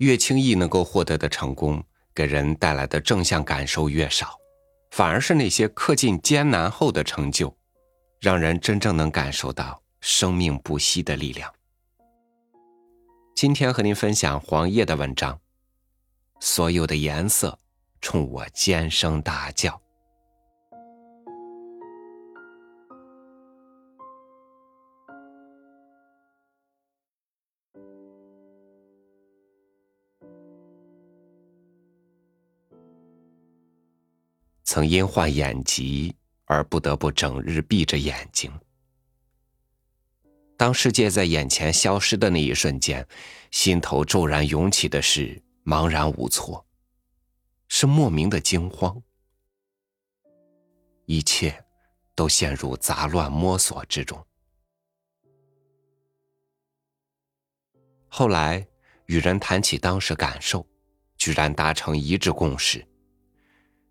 [0.00, 4.34] 越轻易能够获得的成功，给人带来的正向感受越少，
[4.92, 7.54] 反而是那些克尽艰难后的成就，
[8.18, 11.52] 让人真正能感受到生命不息的力量。
[13.34, 15.38] 今天和您分享黄叶的文章，
[16.40, 17.58] 所有的颜色
[18.00, 19.78] 冲我尖声大叫。
[34.70, 38.48] 曾因患眼疾而不得不整日闭着眼睛。
[40.56, 43.04] 当世界在眼前消失的那一瞬间，
[43.50, 46.64] 心头骤然涌起的是茫然无措，
[47.66, 49.02] 是莫名的惊慌，
[51.04, 51.64] 一切
[52.14, 54.24] 都陷入杂乱摸索之中。
[58.06, 58.64] 后来
[59.06, 60.64] 与人谈起当时感受，
[61.18, 62.86] 居然达成一致共识。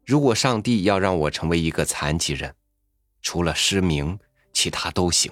[0.10, 2.56] 如果上帝要让我成为一个残疾人，
[3.22, 4.18] 除了失明，
[4.52, 5.32] 其他都行。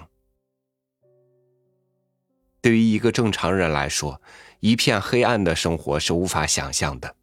[2.60, 4.22] 对于一个正常人来说，
[4.60, 7.16] 一片黑暗的生活是无法想象的，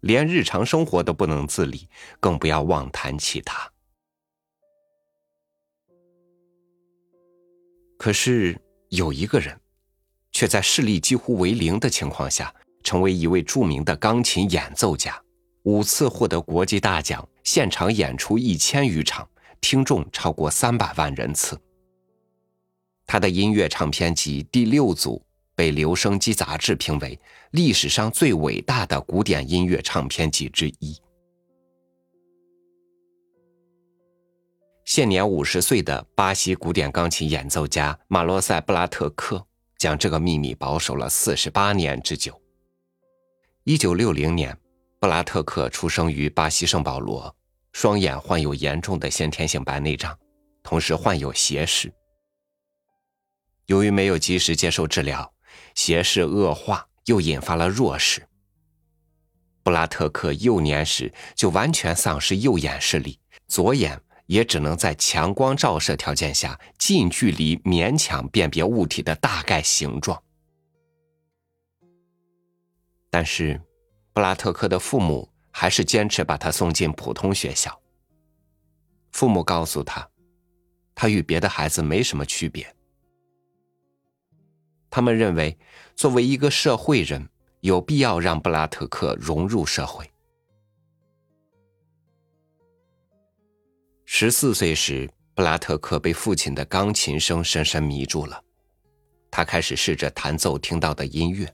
[0.00, 1.86] 连日常生活都不能自理，
[2.18, 3.70] 更不要妄谈其他。
[7.98, 9.60] 可是有一个人，
[10.30, 15.22] 却在视力几乎为零的情况下，成为一位著名的钢琴演奏家。
[15.64, 19.28] 五次获得国际大奖，现场演出一千余场，
[19.60, 21.60] 听众超过三百万人次。
[23.06, 25.22] 他的音乐唱片集第六组
[25.54, 27.18] 被留声机杂志评为
[27.52, 30.96] 历史上最伟大的古典音乐唱片集之一。
[34.84, 39.46] 现年五十岁的巴西古典钢琴演奏家马罗塞·布拉特克
[39.78, 42.40] 将这个秘密保守了四十八年之久。
[43.62, 44.58] 一九六零年。
[45.02, 47.34] 布拉特克出生于巴西圣保罗，
[47.72, 50.16] 双眼患有严重的先天性白内障，
[50.62, 51.92] 同时患有斜视。
[53.66, 55.34] 由于没有及时接受治疗，
[55.74, 58.24] 斜视恶化，又引发了弱视。
[59.64, 63.18] 布拉特克幼年时就完全丧失右眼视力，
[63.48, 70.22] 左眼也只能在强光照射条件下近距离勉强辨别物体的大概形状。
[73.10, 73.60] 但是。
[74.12, 77.80] 布拉特克的父母还是坚持把他送进普通学校。
[79.10, 80.08] 父母告诉他，
[80.94, 82.74] 他与别的孩子没什么区别。
[84.90, 85.58] 他们认为，
[85.96, 87.26] 作为一个社会人，
[87.60, 90.10] 有必要让布拉特克融入社会。
[94.04, 98.42] 十四岁时，布拉特克被父亲的钢琴声深深迷住了，
[99.30, 101.50] 他开始试着弹奏听到的音乐。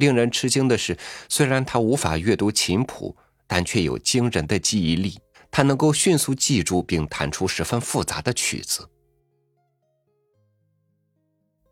[0.00, 0.96] 令人吃惊的是，
[1.28, 3.14] 虽然他无法阅读琴谱，
[3.46, 5.20] 但却有惊人的记忆力。
[5.52, 8.88] 他能够迅速记住并弹出十分复杂的曲子。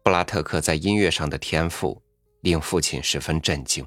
[0.03, 2.03] 布拉特克在音乐上的天赋
[2.41, 3.87] 令父亲十分震惊，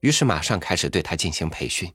[0.00, 1.90] 于是马上开始对他进行培训。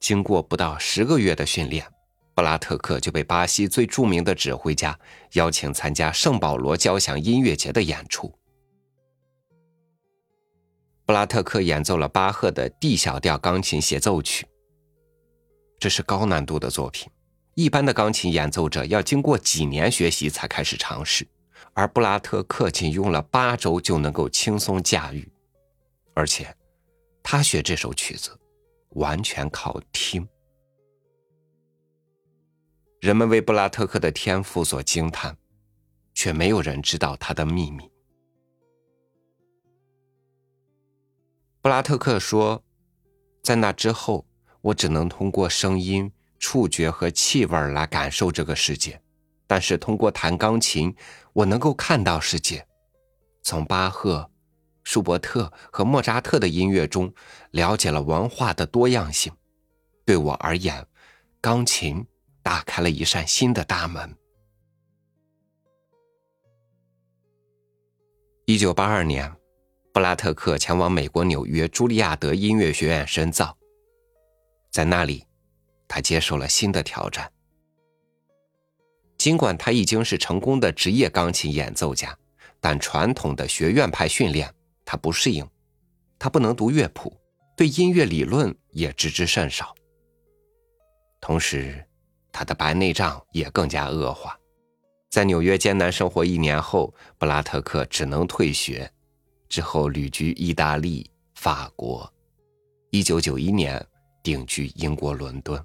[0.00, 1.86] 经过不到十个月的训练，
[2.34, 4.98] 布拉特克就被巴西最著名的指挥家
[5.34, 8.32] 邀请参加圣保罗交响音乐节的演出。
[11.04, 14.46] 布拉特克演奏了巴赫的 D 小调钢琴协奏曲，
[15.78, 17.10] 这是高难度的作品，
[17.54, 21.26] 一般的钢琴演奏者要经过几年学习才开始尝试，
[21.74, 25.28] 而布拉特克仅用了八周就能够轻松驾驭，
[26.14, 26.54] 而且
[27.22, 28.30] 他学这首曲子
[28.90, 30.26] 完全靠听。
[33.00, 35.36] 人们为布拉特克的天赋所惊叹，
[36.14, 37.91] 却没有人知道他的秘密。
[41.62, 42.64] 布拉特克说
[43.40, 44.26] ：“在那之后，
[44.62, 48.96] 我只能通过声音、触觉和气味来感受这个世界；
[49.46, 50.92] 但是通过弹钢琴，
[51.32, 52.66] 我能够看到世界。
[53.44, 54.28] 从巴赫、
[54.82, 57.14] 舒伯特和莫扎特的音乐中，
[57.52, 59.32] 了解了文化的多样性。
[60.04, 60.84] 对我而言，
[61.40, 62.04] 钢琴
[62.42, 64.12] 打开了一扇新的大门。”
[68.46, 69.32] 一九八二年。
[69.92, 73.54] 布拉特克前往美国纽约茱莉亚德音乐学院深造，
[74.70, 75.26] 在那里，
[75.86, 77.30] 他接受了新的挑战。
[79.18, 82.16] 尽管他已经是成功的职业钢琴演奏家，
[82.58, 84.52] 但传统的学院派训练
[84.82, 85.46] 他不适应，
[86.18, 87.14] 他不能读乐谱，
[87.54, 89.74] 对音乐理论也知之甚少。
[91.20, 91.84] 同时，
[92.32, 94.34] 他的白内障也更加恶化。
[95.10, 98.90] 在纽约艰难生活一年后，布拉特克只能退学。
[99.52, 102.10] 之后旅居意大利、法国，
[102.88, 103.86] 一九九一年
[104.22, 105.62] 定居英国伦敦。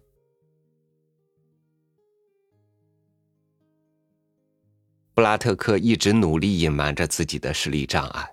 [5.13, 8.30] 布拉特克一直努力隐瞒着自己的视力障碍，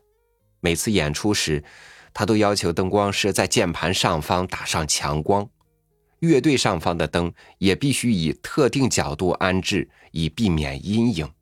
[0.58, 1.62] 每次演出时，
[2.12, 5.48] 他都要求灯光师在键盘上方打上强光，
[6.18, 11.32] 乐队上方的灯也必须以特定角度安置，以避免阴影。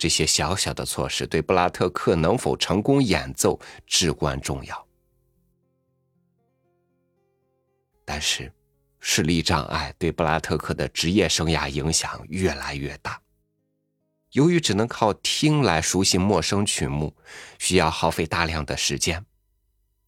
[0.00, 4.86] 这些小小的措施对布拉特克能否成功演奏至关重要。
[8.06, 8.50] 但是，
[8.98, 13.20] 视力障碍对布拉特克的职业生涯影响越来越大。
[14.30, 17.14] 由于只能靠听来熟悉陌生曲目，
[17.58, 19.22] 需要耗费大量的时间，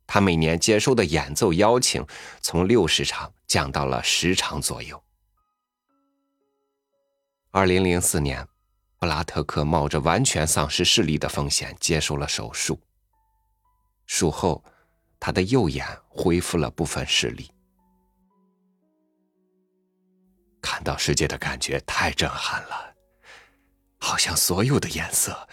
[0.06, 2.02] 他每年接收的演奏邀请
[2.40, 5.04] 从六十场降到了十场左右。
[7.50, 8.48] 二零零四年。
[9.02, 12.78] 布拉特克冒着完全丧失视力的风险接受了手术。
[14.06, 14.62] 术后，
[15.18, 17.50] 他的右眼恢复了部分视力。
[20.60, 22.94] 看到世界的感觉太震撼了，
[23.98, 25.48] 好像所有的颜色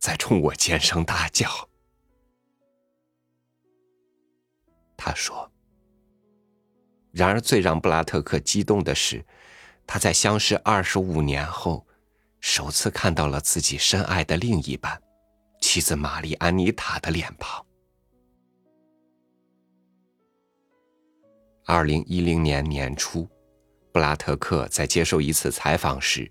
[0.00, 1.48] 在冲我尖声大叫。
[4.96, 5.48] 他说。
[7.12, 9.24] 然而，最让布拉特克激动的是，
[9.86, 11.86] 他在相识二十五年后。
[12.40, 15.00] 首次看到了自己深爱的另一半，
[15.60, 17.64] 妻子玛丽安妮塔的脸庞。
[21.64, 23.28] 二零一零年年初，
[23.92, 26.30] 布拉特克在接受一次采访时，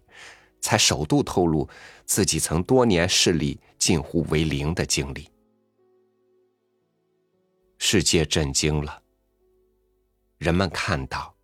[0.61, 1.67] 才首度透露
[2.05, 5.29] 自己曾多年视力近乎为零的经历。
[7.77, 9.01] 世界震惊了，
[10.39, 11.35] 人们看到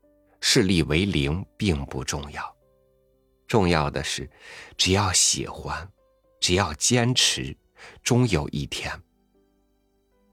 [0.42, 2.53] 视力为零并不重要。
[3.54, 4.28] 重要的是，
[4.76, 5.88] 只要喜欢，
[6.40, 7.56] 只要坚持，
[8.02, 9.00] 终有一天，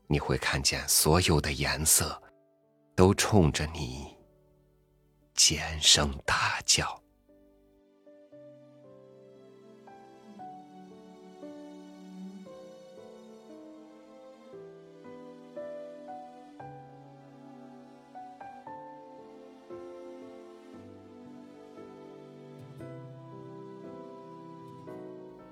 [0.06, 2.19] 你会看见所有的颜色
[2.96, 4.17] 都冲着你
[5.34, 6.99] 尖声大叫。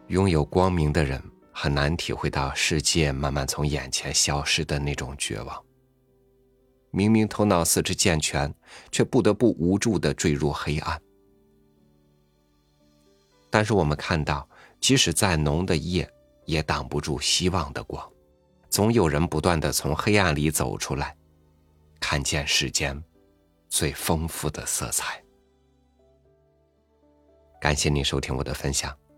[0.09, 1.23] 拥有光明的人
[1.53, 5.65] 很难体会到世界慢慢从眼前消失的那种绝望。
[6.91, 8.53] 明明头脑四肢健全，
[8.91, 11.01] 却不得不无助的坠入黑暗。
[13.51, 14.49] 但是我们看到，
[14.81, 16.11] 即使再浓的夜，
[16.47, 18.11] 也挡不住希望的光。
[18.71, 21.15] 总有人不断的从黑暗里走出来，
[22.01, 23.03] 看见世间
[23.69, 25.23] 最丰富的色彩。
[27.61, 28.97] 感谢您收听我的分享。